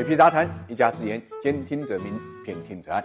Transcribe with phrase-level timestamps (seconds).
[0.00, 3.04] 水皮杂谈，一家之言，兼听则明，偏听则暗。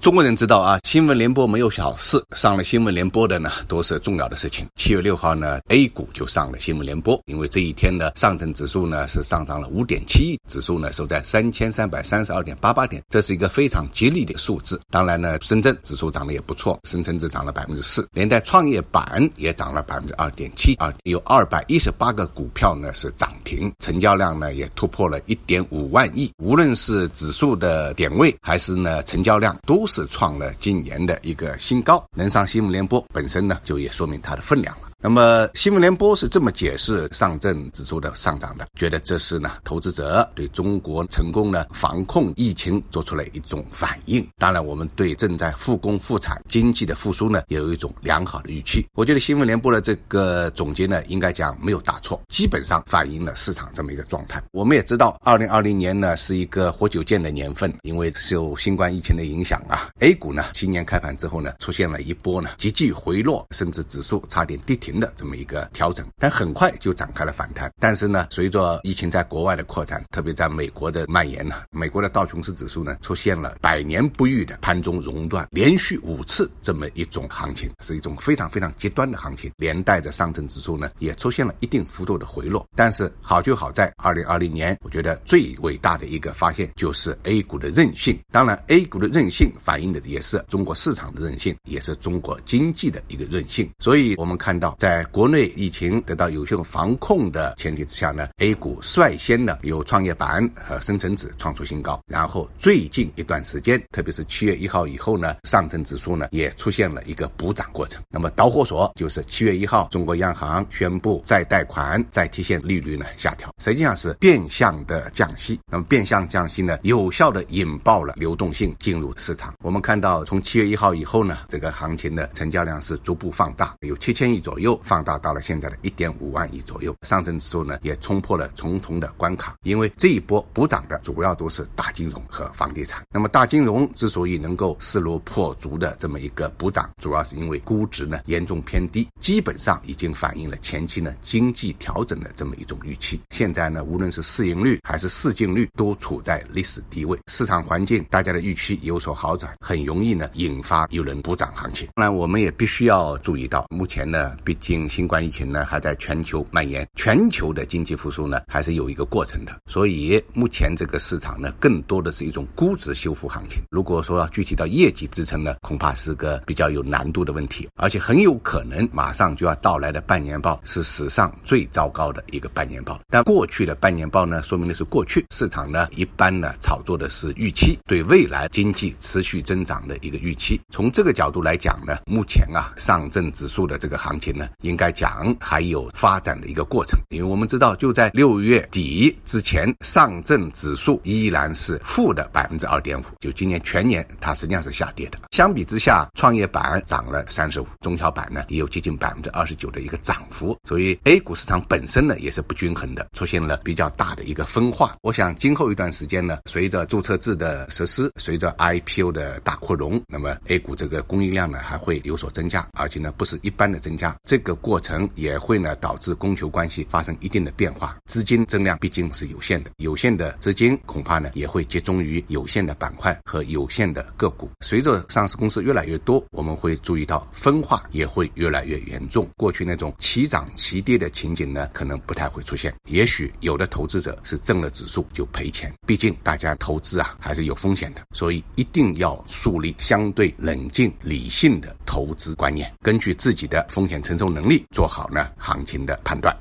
[0.00, 4.66] 中国人知道啊，新闻联播没有小事，上了新闻联播的呢都是重要的事情。
[4.74, 14.78] 七月六号呢，A 股就上了新闻联播，因为这一天呢，上证指数呢是上涨了五点七亿，指数呢收在三千三百三十二点八八点，这是一个非常吉利的数字。
[14.90, 26.32] 当然呢，深圳指数涨得也不错，深成指涨了百分之四，连带创业板也涨了百分之二点七啊，有二百一十八个股票呢是涨停，成交量呢也突破了一点五万亿。
[26.42, 30.08] 无论是指数的点位还是呢成交量，都是。
[30.14, 34.88] 创了今年的一个新高，能上新闻联播本身呢，就也说明它的分量了。
[35.04, 44.26] 那么新闻联播是这么解释上证指数的上涨的，觉得这是呢投资者对中国成功呢防控疫情做出了一种反应。
[44.38, 48.82] 当然，我们对正在复工复产、经济的复苏呢也有一种良好的预期。
[48.94, 54.42] 我觉得新闻联播的这个总结呢，应该讲没有大错，基本上反映了市场这么一个状态。
[54.52, 64.93] 我们也知道，二零二零年呢是一个活久见的年份，因为受新冠疫情的影响啊，A 股呢新年开盘之后呢出现了一波呢急剧回落，甚至指数差点跌停。
[64.98, 67.72] 的这么一个调整，但很快就展开了反弹。
[67.78, 82.66] 但是呢，随着疫情在国外的扩展，特别在美国的蔓延呢，美国的道琼斯指数呢出现了百年不遇的盘中熔断，连续五次这么一种行情，是一种非常非常极端的行情，连带着上证指数呢也出现了一定幅度的回落。
[82.76, 88.18] 但是好就好在二零二零年，我觉得最伟大的一个发现就是 A 股的韧性。
[88.30, 93.70] 当然，A 股的韧性反映的也是中国市场的韧性，也是中国经济的一个韧性。
[93.78, 94.76] 所以我们看到。
[94.84, 108.02] 在国内疫情得到有效防控的前提之下呢，A 股率先呢由创业板和深成指创出新高，然后最近一段时间，特别是七月一号以后呢，上证指数呢也出现了一个补涨过程。
[108.10, 115.58] 那么导火索就是七月一号，中国央行宣布再贷款、再提现利率呢下调，实际上是变相的降息。
[115.72, 119.54] 那么变相降息呢，有效的引爆了流动性进入市场。
[119.62, 124.63] 我们看到从七月一号以后呢，这个行情的成交量是逐步放大，有七千亿左右。
[124.64, 129.54] 又放大到了现在的一点五万亿左右，上证指数呢也冲破了重重的关卡。
[129.62, 133.04] 因为这一波补涨的主要都是大金融和房地产。
[133.12, 143.20] 那么大金融之所以能够势如破竹的这么一个补涨，主要是因为估值呢严重偏低，基本上已经反映了前期呢经济调整的这么一种预期。
[143.30, 151.86] 现在呢无论是市盈率还是市净率都处在历史低位，市场环境大家的预期有所好转，很容易呢引发有人补涨行情。
[151.94, 163.60] 当然我们也必须要注意到，目前呢毕竟新冠疫情呢还在全球蔓延，全球的经济复苏呢还是有一个过程的，所以目前这个市场呢更多的是一种估值修复行情。
[163.68, 173.00] 如果说要具体到业绩支撑呢，恐怕是个比较有难度的问题，而且很有可能马上就要到来的半年报是史上最糟糕的一个半年报。
[173.08, 180.60] 但过去的半年报呢，说明的是过去市场呢一般呢炒作的是预期，对未来经济持续增长的一个预期。
[180.70, 184.43] 从这个角度来讲呢，目前啊上证指数的这个行情呢。
[184.62, 195.18] 应该讲还有发展的一个过程，因为我们知道就在六月底之前，上证指数依然是负的百分之二点五，就今年全年它实际上是下跌的。
[195.32, 204.94] 相比之下，创业板涨了三十五，中小板呢也有接近百分之二十九的一个涨幅，所以 A 股市场本身呢也是不均衡的，出现了比较大的一个分化。
[205.02, 214.33] 我想今后一段时间呢，随着注册制的实施，随着 IPO 的大扩容，那么 A 股这个供应量呢还会有所增加，而且呢不是一般的增加，这。
[214.34, 224.50] 这个过程也会呢导致供求关系发生一定的变化，资金增量毕竟是有限的，有限的资金恐怕呢也会集中于有限的板块和有限的个股。
[224.60, 229.24] 随着上市公司越来越多，我们会注意到分化也会越来越严重。
[229.36, 232.74] 过去那种齐涨齐跌的情景呢，可能不太会出现。
[232.88, 244.23] 也许有的投资者是挣了指数就赔钱，毕竟大家投资啊还是有风险的，所以一定要树立相对冷静理性的投资观念，根据自己的风险承受。
[244.28, 246.34] 能力做好呢行情的判断。